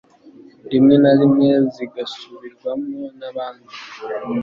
rimwe 0.71 0.95
na 1.03 1.11
rimwe 1.19 1.49
zigasubirwamo 1.73 2.99
n'abandi 3.19 3.73